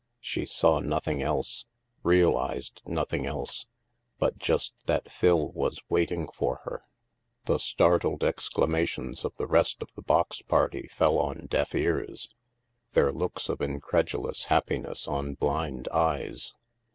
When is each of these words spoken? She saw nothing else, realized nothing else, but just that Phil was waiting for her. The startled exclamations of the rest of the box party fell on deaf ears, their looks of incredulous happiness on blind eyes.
She 0.19 0.47
saw 0.47 0.79
nothing 0.79 1.21
else, 1.21 1.65
realized 2.01 2.81
nothing 2.87 3.27
else, 3.27 3.67
but 4.17 4.39
just 4.39 4.73
that 4.87 5.11
Phil 5.11 5.49
was 5.49 5.83
waiting 5.89 6.27
for 6.33 6.61
her. 6.63 6.83
The 7.45 7.59
startled 7.59 8.23
exclamations 8.23 9.23
of 9.23 9.35
the 9.37 9.45
rest 9.45 9.79
of 9.79 9.93
the 9.93 10.01
box 10.01 10.41
party 10.41 10.87
fell 10.87 11.19
on 11.19 11.45
deaf 11.45 11.75
ears, 11.75 12.29
their 12.93 13.11
looks 13.11 13.47
of 13.47 13.61
incredulous 13.61 14.45
happiness 14.45 15.07
on 15.07 15.35
blind 15.35 15.87
eyes. 15.89 16.55